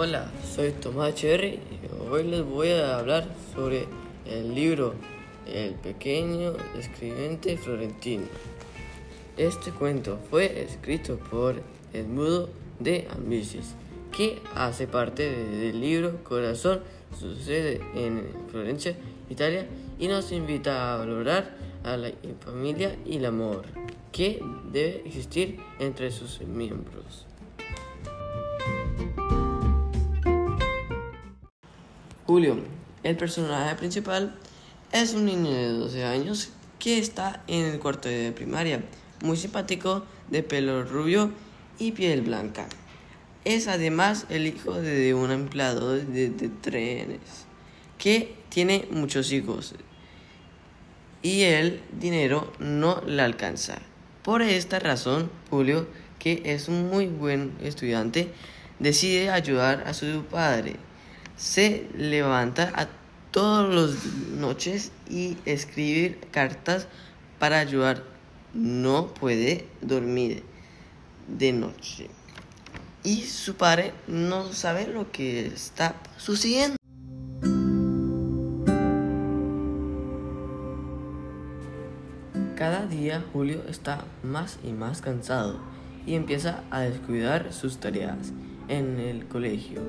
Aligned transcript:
Hola, 0.00 0.30
soy 0.54 0.70
Tomás 0.70 1.16
Cherry 1.16 1.58
y 1.58 2.08
hoy 2.08 2.22
les 2.22 2.44
voy 2.44 2.70
a 2.70 2.98
hablar 2.98 3.26
sobre 3.52 3.88
el 4.26 4.54
libro 4.54 4.94
El 5.44 5.74
pequeño 5.74 6.52
escribiente 6.78 7.58
florentino. 7.58 8.22
Este 9.36 9.72
cuento 9.72 10.20
fue 10.30 10.62
escrito 10.62 11.18
por 11.18 11.60
Edmundo 11.92 12.48
de 12.78 13.08
Ambicis, 13.10 13.74
que 14.16 14.40
hace 14.54 14.86
parte 14.86 15.28
del 15.32 15.80
libro 15.80 16.22
Corazón, 16.22 16.78
sucede 17.18 17.80
en 17.96 18.24
Florencia, 18.52 18.94
Italia, 19.28 19.66
y 19.98 20.06
nos 20.06 20.30
invita 20.30 20.94
a 20.94 20.98
valorar 20.98 21.56
a 21.82 21.96
la 21.96 22.12
familia 22.38 22.96
y 23.04 23.16
el 23.16 23.24
amor 23.24 23.64
que 24.12 24.40
debe 24.70 25.02
existir 25.04 25.58
entre 25.80 26.12
sus 26.12 26.40
miembros. 26.42 27.26
Julio, 32.28 32.58
el 33.04 33.16
personaje 33.16 33.74
principal, 33.76 34.34
es 34.92 35.14
un 35.14 35.24
niño 35.24 35.50
de 35.50 35.68
12 35.68 36.04
años 36.04 36.50
que 36.78 36.98
está 36.98 37.42
en 37.46 37.64
el 37.64 37.78
cuarto 37.78 38.10
de 38.10 38.32
primaria, 38.32 38.84
muy 39.22 39.38
simpático, 39.38 40.04
de 40.28 40.42
pelo 40.42 40.84
rubio 40.84 41.32
y 41.78 41.92
piel 41.92 42.20
blanca. 42.20 42.66
Es 43.46 43.66
además 43.66 44.26
el 44.28 44.46
hijo 44.46 44.74
de 44.74 45.14
un 45.14 45.30
empleado 45.30 45.94
de, 45.94 46.28
trenes 46.60 47.46
que 47.96 48.36
tiene 48.50 48.86
muchos 48.90 49.32
hijos 49.32 49.74
y 51.22 51.44
el 51.44 51.80
dinero 51.98 52.52
no 52.58 53.00
le 53.06 53.22
alcanza. 53.22 53.78
Por 54.22 54.42
esta 54.42 54.78
razón, 54.78 55.30
Julio, 55.48 55.86
que 56.18 56.42
es 56.44 56.68
un 56.68 56.90
muy 56.90 57.06
buen 57.06 57.56
estudiante, 57.62 58.30
decide 58.80 59.30
ayudar 59.30 59.84
a 59.86 59.94
su 59.94 60.24
padre 60.30 60.76
se 61.38 61.88
levanta 61.96 62.72
a 62.74 62.88
todas 63.30 63.72
las 63.72 64.04
noches 64.32 64.90
y 65.08 65.38
escribir 65.46 66.18
cartas 66.32 66.88
para 67.38 67.60
ayudar. 67.60 68.02
No 68.52 69.14
puede 69.14 69.66
dormir 69.80 70.42
de 71.28 71.52
noche. 71.52 72.10
Y 73.04 73.22
su 73.22 73.54
padre 73.54 73.92
no 74.08 74.52
sabe 74.52 74.88
lo 74.88 75.12
que 75.12 75.46
está 75.46 75.94
sucediendo. 76.16 76.76
Cada 82.56 82.86
día 82.86 83.24
Julio 83.32 83.62
está 83.68 84.04
más 84.24 84.58
y 84.64 84.72
más 84.72 85.00
cansado 85.00 85.60
y 86.04 86.14
empieza 86.14 86.64
a 86.72 86.80
descuidar 86.80 87.52
sus 87.52 87.78
tareas 87.78 88.32
en 88.66 88.98
el 88.98 89.26
colegio. 89.28 89.80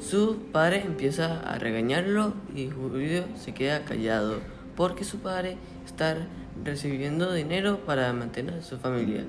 Su 0.00 0.36
padre 0.52 0.84
empieza 0.86 1.40
a 1.40 1.58
regañarlo 1.58 2.32
y 2.54 2.70
Julio 2.70 3.24
se 3.34 3.52
queda 3.52 3.84
callado 3.84 4.38
porque 4.76 5.02
su 5.04 5.18
padre 5.18 5.56
está 5.84 6.28
recibiendo 6.64 7.32
dinero 7.32 7.84
para 7.84 8.12
mantener 8.12 8.54
a 8.54 8.62
su 8.62 8.78
familia. 8.78 9.26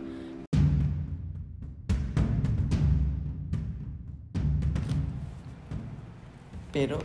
Pero 6.71 6.99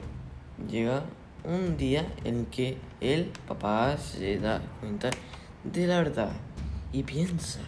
llega 0.70 1.04
un 1.42 1.78
día 1.78 2.06
en 2.24 2.44
que 2.46 2.76
el 3.00 3.32
papá 3.48 3.96
se 3.96 4.38
da 4.38 4.60
cuenta 4.80 5.08
de 5.64 5.86
la 5.86 5.98
verdad 5.98 6.32
y 6.92 7.02
piensa 7.02 7.60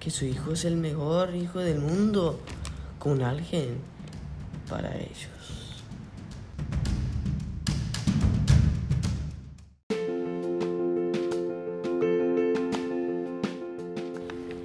que 0.00 0.10
su 0.10 0.24
hijo 0.24 0.52
es 0.52 0.64
el 0.64 0.76
mejor 0.76 1.34
hijo 1.34 1.58
del 1.58 1.78
mundo 1.78 2.40
con 2.98 3.22
alguien 3.22 3.78
para 4.70 4.96
ellos. 4.96 5.40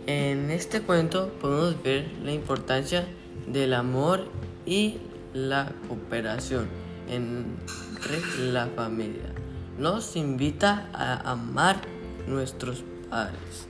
En 0.08 0.52
este 0.52 0.82
cuento 0.82 1.30
podemos 1.42 1.82
ver 1.82 2.10
la 2.24 2.32
importancia 2.32 3.08
del 3.48 3.74
amor 3.74 4.30
y 4.66 5.00
la 5.34 5.72
cooperación 5.88 6.70
entre 7.10 8.22
la 8.52 8.68
familia. 8.68 9.34
Nos 9.80 10.16
invita 10.16 10.90
a 10.94 11.32
amar 11.32 11.82
nuestros 12.28 12.84
padres. 13.10 13.68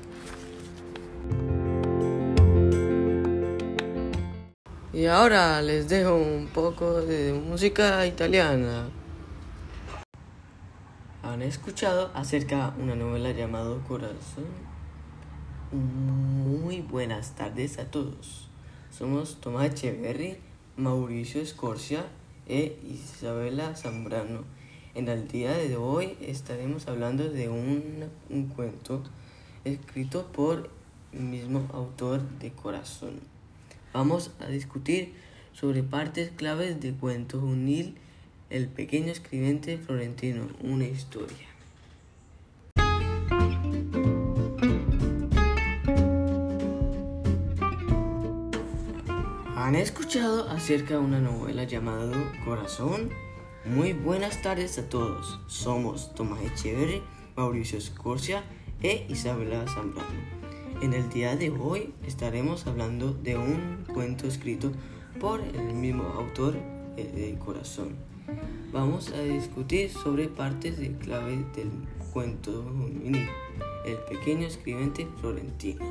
Y 4.96 5.08
ahora 5.08 5.62
les 5.62 5.90
dejo 5.90 6.16
un 6.16 6.48
poco 6.48 7.02
de 7.02 7.34
música 7.34 8.08
italiana. 8.08 8.88
¿Han 11.22 11.42
escuchado 11.42 12.12
acerca 12.14 12.72
de 12.72 12.82
una 12.82 12.96
novela 12.96 13.32
llamada 13.32 13.78
Corazón? 13.90 14.46
Muy 15.74 16.80
buenas 16.80 17.36
tardes 17.36 17.78
a 17.78 17.92
todos. 17.92 18.48
Somos 18.90 19.42
Tomás 19.42 19.66
Echeverry, 19.66 20.38
Mauricio 20.78 21.42
Escorcia 21.42 22.06
e 22.48 22.80
Isabela 22.90 23.76
Zambrano. 23.76 24.46
En 24.94 25.10
el 25.10 25.28
día 25.28 25.52
de 25.52 25.76
hoy 25.76 26.18
estaremos 26.22 26.88
hablando 26.88 27.30
de 27.30 27.50
un, 27.50 28.06
un 28.30 28.48
cuento 28.48 29.04
escrito 29.66 30.28
por 30.32 30.70
el 31.12 31.20
mismo 31.20 31.68
autor 31.74 32.22
de 32.40 32.54
Corazón. 32.54 33.36
Vamos 33.96 34.30
a 34.42 34.48
discutir 34.48 35.14
sobre 35.54 35.82
partes 35.82 36.30
claves 36.32 36.82
de 36.82 36.92
cuento 36.92 37.40
unil 37.40 37.96
El 38.50 38.68
pequeño 38.68 39.10
escribiente 39.10 39.78
florentino, 39.78 40.50
una 40.62 40.84
historia. 40.84 41.48
¿Han 49.56 49.76
escuchado 49.76 50.50
acerca 50.50 50.96
de 50.96 51.00
una 51.00 51.22
novela 51.22 51.64
llamada 51.64 52.34
Corazón? 52.44 53.12
Muy 53.64 53.94
buenas 53.94 54.42
tardes 54.42 54.78
a 54.78 54.90
todos. 54.90 55.40
Somos 55.48 56.14
Tomás 56.16 56.42
Echeverri, 56.42 57.02
Mauricio 57.38 57.78
Escorcia 57.78 58.44
e 58.84 59.06
Isabela 59.08 59.66
Zambrano. 59.74 60.35
En 60.82 60.94
el 60.94 61.10
día 61.10 61.36
de 61.36 61.50
hoy 61.50 61.94
estaremos 62.06 62.68
hablando 62.68 63.14
de 63.14 63.38
un 63.38 63.86
cuento 63.94 64.28
escrito 64.28 64.72
por 65.20 65.42
el 65.42 65.74
mismo 65.74 66.04
autor 66.04 66.56
de 66.96 67.36
Corazón. 67.44 67.96
Vamos 68.72 69.12
a 69.12 69.22
discutir 69.22 69.90
sobre 69.90 70.28
partes 70.28 70.78
de 70.78 70.92
clave 70.98 71.46
del 71.56 71.72
cuento 72.12 72.66
El 73.86 73.98
pequeño 74.10 74.48
escribiente 74.48 75.08
florentino. 75.20 75.86